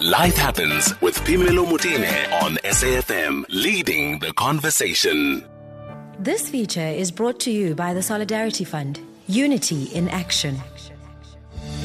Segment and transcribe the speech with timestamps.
[0.00, 5.42] Life Happens with Phemelo Motene on SAFM, leading the conversation.
[6.18, 10.58] This feature is brought to you by the Solidarity Fund, Unity in Action.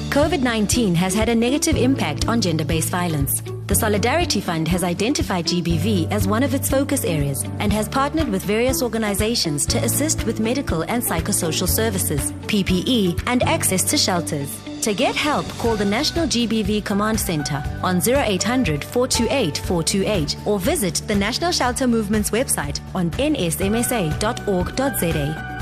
[0.10, 3.42] COVID 19 has had a negative impact on gender based violence.
[3.67, 8.28] The Solidarity Fund has identified GBV as one of its focus areas and has partnered
[8.28, 14.71] with various organizations to assist with medical and psychosocial services, PPE, and access to shelters.
[14.82, 21.03] To get help, call the National GBV Command Center on 0800 428 428 or visit
[21.08, 24.16] the National Shelter Movement's website on nsmsa.org.za.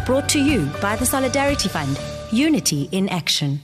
[0.06, 2.00] Brought to you by the Solidarity Fund,
[2.32, 3.60] Unity in Action.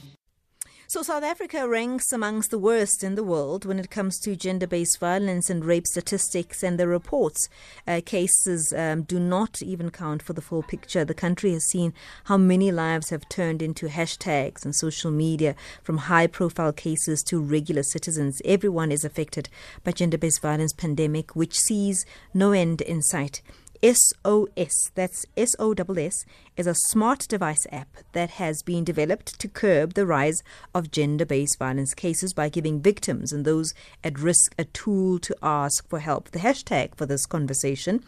[0.88, 4.68] So, South Africa ranks amongst the worst in the world when it comes to gender
[4.68, 7.48] based violence and rape statistics, and the reports
[7.88, 11.04] uh, cases um, do not even count for the full picture.
[11.04, 11.92] The country has seen
[12.26, 17.40] how many lives have turned into hashtags and social media, from high profile cases to
[17.40, 18.40] regular citizens.
[18.44, 19.48] Everyone is affected
[19.82, 23.42] by gender based violence pandemic, which sees no end in sight.
[23.82, 26.24] SOS, that's S O S S,
[26.56, 30.42] is a smart device app that has been developed to curb the rise
[30.74, 35.36] of gender based violence cases by giving victims and those at risk a tool to
[35.42, 36.30] ask for help.
[36.30, 38.02] The hashtag for this conversation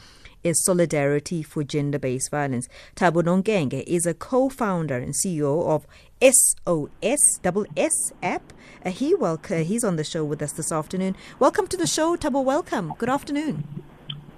[0.44, 2.69] is Solidarity for Gender Based Violence.
[2.97, 5.86] Thabo Nonkenge is a co founder and CEO of
[6.22, 8.53] SOS double S app.
[8.84, 11.16] Uh, he welcome, he's on the show with us this afternoon.
[11.38, 12.44] Welcome to the show, Thabo.
[12.44, 12.94] Welcome.
[12.98, 13.64] Good afternoon.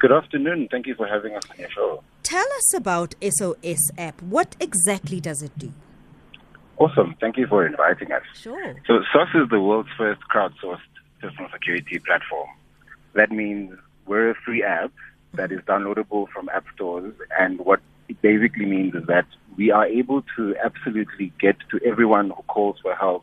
[0.01, 0.69] Good afternoon.
[0.71, 2.03] Thank you for having us on your show.
[2.23, 4.23] Tell us about SOS app.
[4.23, 5.75] What exactly does it do?
[6.79, 7.17] Awesome.
[7.21, 8.23] Thank you for inviting us.
[8.33, 8.77] Sure.
[8.87, 10.81] So SOS is the world's first crowdsourced
[11.21, 12.49] personal security platform.
[13.13, 14.91] That means we're a free app
[15.35, 19.27] that is downloadable from app stores and what it basically means is that
[19.59, 23.23] we are able to absolutely get to everyone who calls for help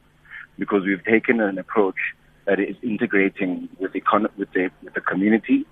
[0.59, 2.13] because we've taken an approach
[2.45, 4.01] that is integrating with the,
[4.37, 5.65] with the, with the community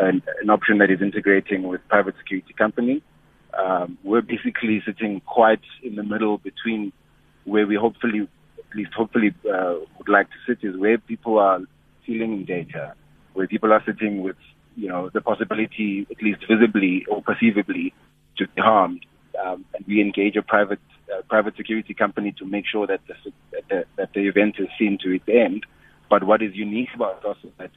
[0.00, 3.02] an, an option that is integrating with private security company.
[3.56, 6.92] Um, we're basically sitting quite in the middle between
[7.44, 11.60] where we hopefully, at least hopefully, uh, would like to sit is where people are
[12.04, 12.94] feeling data,
[13.32, 14.36] where people are sitting with,
[14.76, 17.94] you know, the possibility, at least visibly or perceivably,
[18.36, 19.04] to be harmed.
[19.42, 20.80] Um, and we engage a private
[21.12, 23.14] uh, private security company to make sure that the,
[23.52, 25.64] that the, that the event is seen to its end.
[26.10, 27.70] But what is unique about us is that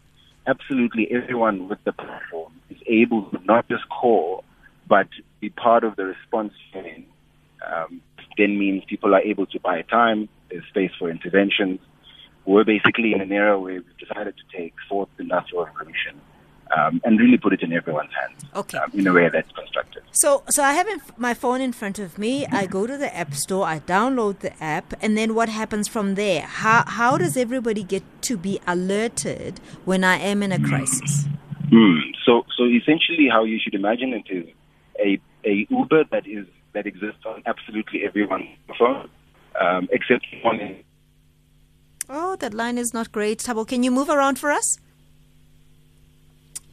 [0.47, 4.43] absolutely everyone with the platform is able to not just call,
[4.87, 5.07] but
[5.39, 7.05] be part of the response chain.
[7.65, 8.01] Um,
[8.37, 11.79] then means people are able to buy time, there's space for interventions.
[12.45, 16.19] We're basically in an era where we've decided to take fourth industrial revolution
[16.75, 18.77] um, and really put it in everyone's hands okay.
[18.77, 20.03] um, in a way that's constructive.
[20.11, 20.87] So, so I have
[21.17, 22.45] my phone in front of me.
[22.47, 26.15] I go to the app store, I download the app, and then what happens from
[26.15, 26.41] there?
[26.41, 31.25] How how does everybody get to be alerted when I am in a crisis?
[31.71, 31.99] Mm.
[32.25, 34.47] So, so essentially, how you should imagine it is
[34.99, 39.09] a a Uber that is that exists on absolutely everyone's phone,
[39.59, 40.77] um, except one.
[42.09, 43.39] Oh, that line is not great.
[43.39, 43.67] Thabo.
[43.67, 44.79] can you move around for us?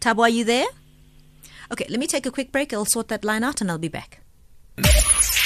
[0.00, 0.66] Thabo, are you there?
[1.72, 2.72] Okay, let me take a quick break.
[2.72, 4.20] I'll sort that line out and I'll be back.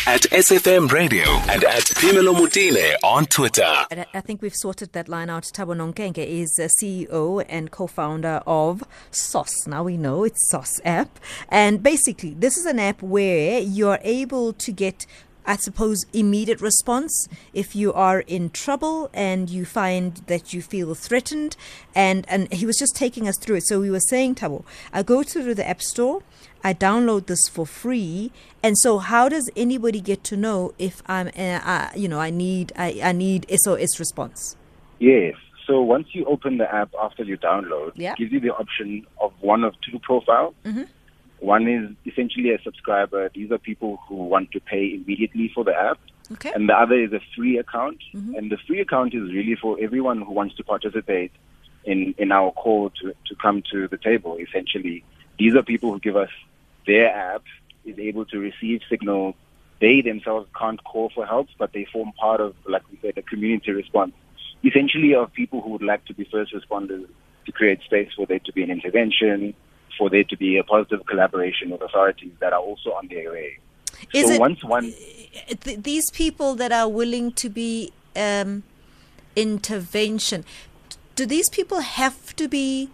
[0.07, 3.63] At SFM Radio and at Phemelo Motene on Twitter.
[3.63, 5.45] I think we've sorted that line out.
[5.45, 9.67] Thabo Nonkenge is CEO and co-founder of SOS.
[9.67, 11.21] Now we know it's SOS app.
[11.49, 15.07] And basically, this is an app where you're able to get
[15.47, 20.95] I suppose, immediate response if you are in trouble and you find that you feel
[20.95, 21.57] threatened.
[21.95, 23.67] And, and he was just taking us through it.
[23.67, 26.23] So we were saying, Thabo, I go to the App Store,
[26.63, 28.33] I download this for free.
[28.63, 32.31] And so, how does anybody get to know if I'm, uh, uh, you know, I
[32.31, 34.57] need, I, I need SOS response?
[34.99, 35.35] Yes.
[35.67, 38.13] So once you open the app after you download, yeah.
[38.13, 40.55] it gives you the option of one of two profiles.
[40.65, 40.83] Mm-hmm.
[41.41, 43.31] One is essentially a subscriber.
[43.35, 45.99] These are people who want to pay immediately for the app.
[46.33, 46.53] Okay.
[46.55, 47.99] And the other is a free account.
[48.15, 48.35] Mm-hmm.
[48.35, 51.33] And the free account is really for everyone who wants to participate
[51.85, 55.03] in, in our call to, to come to the table, essentially.
[55.39, 56.31] These are people who give us
[56.87, 57.43] their app,
[57.85, 59.35] is able to receive signal.
[59.81, 63.23] They themselves can't call for help, but they form part of, like we said, a
[63.23, 64.13] community response.
[64.63, 67.09] Essentially, of people who would like to be first responders
[67.47, 69.55] to create space for there to be an intervention,
[70.01, 73.59] for there to be a positive collaboration with authorities that are also on their way.
[74.15, 74.95] Is so it, once one,
[75.61, 78.63] th- these people that are willing to be um,
[79.37, 80.45] intervention,
[81.17, 82.89] do these people have to be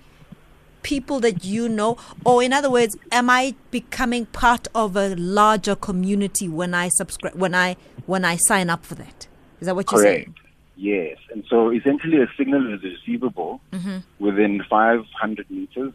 [0.82, 5.76] people that you know, or in other words, am I becoming part of a larger
[5.76, 7.76] community when I subscribe when I
[8.06, 9.28] when I sign up for that?
[9.60, 10.24] Is that what you're correct.
[10.24, 10.34] saying?
[10.78, 13.98] Yes, and so essentially a signal is receivable Mm-hmm.
[14.18, 15.92] within 500 meters.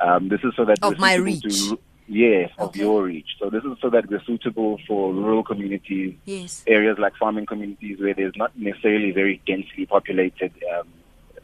[0.00, 1.68] Um, this is so that Of we're my suitable reach.
[1.68, 2.80] To, yes, of Okay.
[2.80, 3.30] your reach.
[3.38, 6.64] So this is so that we're suitable for rural communities, Yes.
[6.66, 10.86] areas like farming communities where there's not necessarily very densely populated um,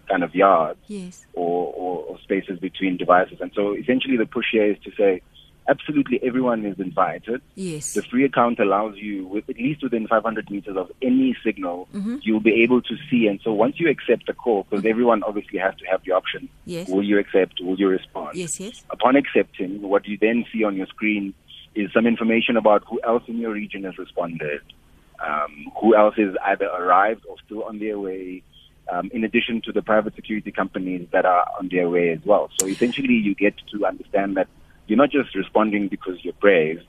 [0.09, 1.27] kind of yards Yes.
[1.35, 3.39] or, or, or spaces between devices.
[3.41, 5.23] And so essentially the push here is to say
[5.69, 7.41] absolutely everyone is invited.
[7.55, 7.95] Yes.
[7.95, 12.17] The free account allows you, with at least within 500 meters of any signal, Mm-hmm.
[12.23, 13.27] you'll be able to see.
[13.27, 16.49] And so once you accept the call, because everyone obviously has to have the option,
[16.67, 16.89] Yes.
[16.89, 17.61] will you accept?
[17.61, 18.37] Will you respond?
[18.37, 18.59] Yes.
[18.61, 18.85] Yes.
[18.91, 21.35] Upon accepting, what you then see on your screen
[21.75, 24.61] is some information about who else in your region has responded,
[25.25, 28.43] um, who else is either arrived or still on their way.
[28.93, 32.51] Um, in addition to the private security companies that are on their way as well.
[32.61, 34.47] So essentially, you get to understand that
[34.87, 36.83] you're not just responding because you're brave,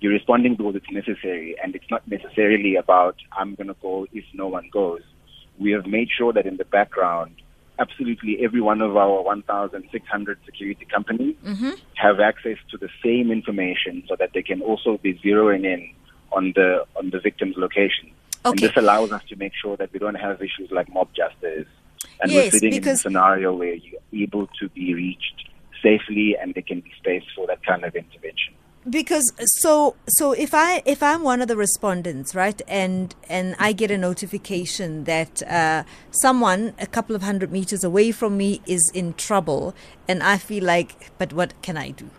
[0.00, 4.24] you're responding because it's necessary, and it's not necessarily about, I'm going to go if
[4.34, 5.02] no one goes.
[5.58, 7.36] We have made sure that in the background,
[7.78, 11.70] absolutely every one of our 1,600 security companies mm-hmm.
[11.94, 15.92] have access to the same information so that they can also be zeroing in
[16.32, 18.10] on the on the victim's location.
[18.44, 18.50] Okay.
[18.50, 21.68] And this allows us to make sure that we don't have issues like mob justice.
[22.20, 25.48] And Yes, we're sitting in a scenario where you're able to be reached
[25.82, 28.54] safely and there can be space for that kind of intervention.
[28.90, 29.32] because
[29.62, 33.90] so so if i if i'm one of the respondents right and and i get
[33.92, 39.14] a notification that uh, someone a couple of hundred meters away from me is in
[39.14, 39.72] trouble
[40.08, 42.10] and i feel like but what can i do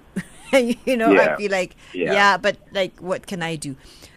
[0.86, 2.14] you know i feel like yeah.
[2.14, 2.38] Yeah.
[2.38, 3.76] but like what can i do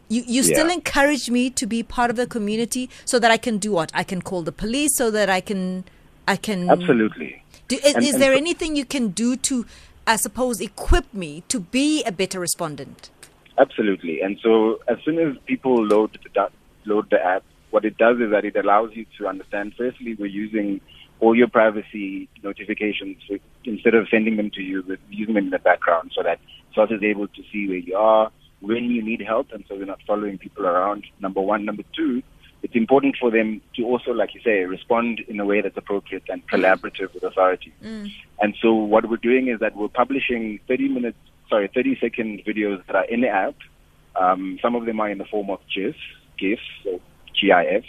[0.08, 0.74] you, you still Yeah.
[0.74, 4.04] encourage me to be part of the community so that I can do what I
[4.04, 5.82] can call the police so that I can
[6.28, 7.42] I can Absolutely.
[7.68, 9.66] Do, is, And- is there so- anything you can do to,
[10.06, 13.10] I suppose, equip me to be a better respondent?
[13.58, 14.20] Absolutely.
[14.20, 16.48] And so as soon as people load the,
[16.84, 20.26] load the app, what it does is that it allows you to understand, firstly, we're
[20.26, 20.80] using
[21.20, 25.50] all your privacy notifications so instead of sending them to you, we're using them in
[25.50, 26.38] the background so that
[26.74, 28.30] SOS is able to see where you are,
[28.60, 31.64] when you need help, and so we're not following people around, number one.
[31.64, 32.22] Number two,
[32.66, 36.24] it's important for them to also, like you say, respond in a way that's appropriate
[36.28, 37.72] and collaborative with authorities.
[38.40, 41.18] And so what we're doing is that we're publishing 30 minutes,
[41.48, 43.54] sorry, 30 second videos that are in the app.
[44.16, 45.96] Um, some of them are in the form of GIFs,
[46.40, 47.00] GIFs, so
[47.40, 47.84] GIF.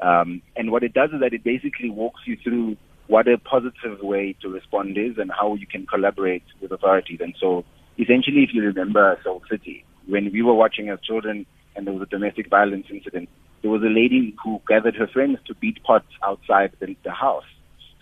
[0.00, 4.00] Um, and what it does is that it basically walks you through what a positive
[4.00, 7.20] way to respond is and how you can collaborate with authorities.
[7.20, 7.64] And so
[7.96, 11.46] essentially, if you remember Soul City, when we were watching as children
[11.76, 13.28] and there was a domestic violence incident,
[13.62, 17.44] there was a lady who gathered her friends to beat pots outside the, the house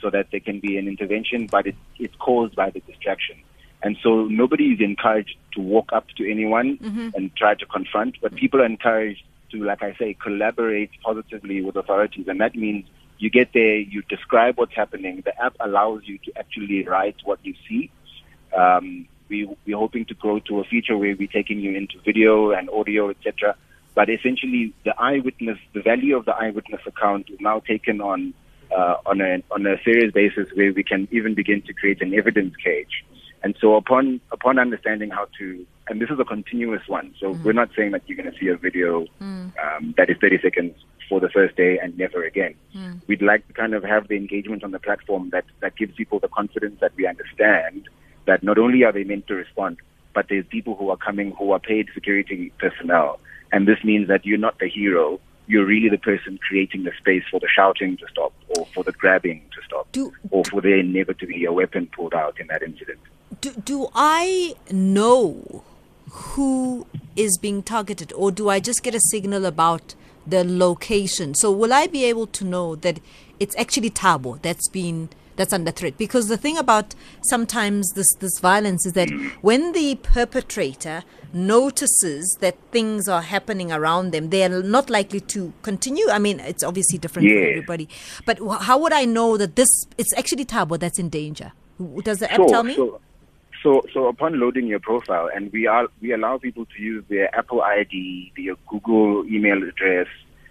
[0.01, 3.37] so that there can be an intervention, but it, it's caused by the distraction.
[3.83, 6.79] And so nobody is encouraged to walk up to anyone
[7.15, 9.23] and try to confront, but people are encouraged
[9.53, 12.27] to, like I say, collaborate positively with authorities.
[12.29, 12.87] And that means
[13.19, 15.23] you get there, you describe what's happening.
[15.25, 17.91] The app allows you to actually write what you see.
[18.57, 22.53] Um, we, we're hoping to grow to a feature where we're taking you into video
[22.53, 23.57] and audio, etc.
[23.99, 28.33] But essentially, the eyewitness, the value of the eyewitness account is now taken on
[28.71, 32.15] uh, on a on a serious basis, where we can even begin to create an
[32.15, 33.05] evidence cage.
[33.43, 37.13] And so, upon upon understanding how to, and this is a continuous one.
[37.19, 39.07] So we're not saying that you're going to see a video
[39.65, 40.77] um, that is 30 seconds
[41.09, 42.55] for the first day and never again.
[43.09, 46.21] We'd like to kind of have the engagement on the platform that that gives people
[46.21, 47.89] the confidence that we understand
[48.27, 49.79] that not only are they meant to respond,
[50.15, 53.19] but there's people who are coming who are paid security personnel.
[53.53, 55.21] And this means that you're not the hero.
[55.47, 58.93] You're really the person creating the space for the shouting to stop or for the
[58.93, 62.47] grabbing to stop Do- or for there never to be a weapon pulled out in
[62.49, 62.99] that incident.
[63.41, 65.65] Do, do I know
[66.11, 66.87] who
[67.17, 69.95] is being targeted, or do I just get a signal about
[70.27, 71.35] the location?
[71.35, 73.01] So, will I be able to know that
[73.39, 75.97] it's actually Thabo that's been that's under threat?
[75.97, 79.09] Because the thing about sometimes this this violence is that
[79.41, 85.55] when the perpetrator notices that things are happening around them, they are not likely to
[85.63, 86.11] continue.
[86.11, 87.89] I mean, it's obviously different for everybody,
[88.27, 91.53] but how would I know that this it's actually Thabo that's in danger?
[92.03, 92.75] Does the app Sure, tell me?
[92.75, 93.01] So,
[93.63, 97.35] so, so upon loading your profile, and we are we allow people to use their
[97.37, 100.09] Apple ID, their Google email address,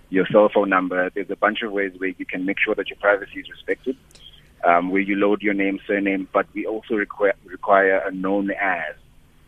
[0.10, 1.10] your cell phone number.
[1.10, 3.98] There's a bunch of ways where you can make sure that your privacy is respected.
[4.64, 8.96] Um, where you load your name, surname, but we also require require a known as,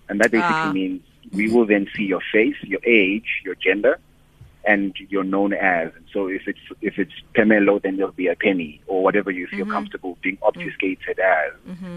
[0.08, 0.72] and that basically Ah.
[0.72, 1.02] means
[1.34, 3.98] we will then see your face, your age, your gender,
[4.66, 5.92] and you're known as.
[5.96, 9.48] And so if it's if it's Phemelo, then there'll be a penny or whatever you
[9.48, 11.52] feel comfortable being obfuscated as.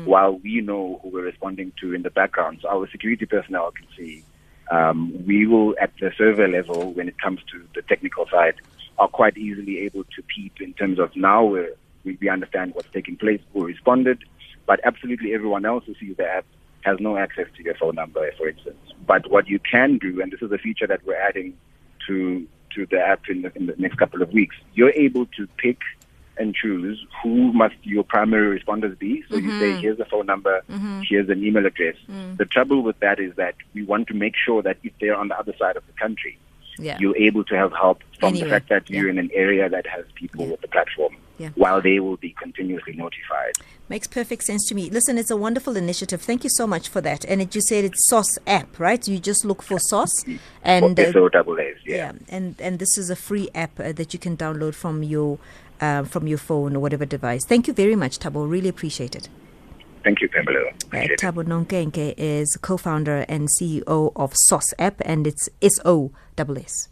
[0.06, 3.86] While we know who we're responding to in the background, so our security personnel can
[3.96, 4.24] see.
[4.70, 8.54] Um, we will, at the server level, when it comes to the technical side,
[8.98, 12.90] are quite easily able to peep in terms of now we're, we, we understand what's
[12.92, 14.18] taking place, who responded,
[14.66, 16.44] but absolutely everyone else who sees the app
[16.82, 18.76] has no access to your phone number, for instance.
[19.06, 21.56] But what you can do, and this is a feature that we're adding
[22.08, 25.46] to to the app in the, in the next couple of weeks, you're able to
[25.58, 25.78] pick
[26.38, 29.22] and choose who must your primary responders be.
[29.28, 29.80] So you say, mm-hmm.
[29.80, 31.02] here's the phone number, mm-hmm.
[31.06, 31.96] here's an email address.
[32.10, 32.38] Mm.
[32.38, 35.28] The trouble with that is that we want to make sure that if they're on
[35.28, 36.38] the other side of the country,
[36.78, 36.98] Yeah.
[37.00, 39.86] you're able to have help from Anyway, the fact that you're in an area that
[39.86, 40.52] has people Yeah.
[40.52, 41.50] with the platform, Yeah.
[41.54, 43.52] while they will be continuously notified.
[43.88, 44.88] Makes perfect sense to me.
[44.90, 46.22] Listen, it's a wonderful initiative.
[46.22, 47.24] Thank you so much for that.
[47.26, 49.06] And it, you said it's Sauce app, right?
[49.06, 50.24] You just look for Sauce,
[50.62, 51.96] and uh, SO double A's, yeah.
[51.96, 55.38] yeah, and and this is a free app uh, that you can download from your
[55.80, 57.44] uh, from your phone or whatever device.
[57.44, 58.48] Thank you very much, Thabo.
[58.48, 59.28] Really appreciate it.
[60.04, 60.70] Thank you, Pamela.
[60.92, 61.16] Uh.
[61.16, 66.88] Thabo Nonkenge is co-founder and CEO of Sauce app, and it's S O double S.